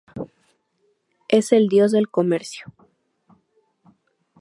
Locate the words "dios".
1.69-1.91